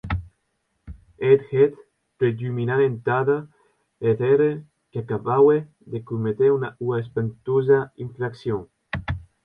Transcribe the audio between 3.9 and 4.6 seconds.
eth ère,